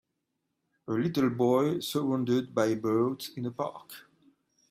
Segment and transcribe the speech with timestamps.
[0.87, 4.07] A little boy surrounded by birds in a park.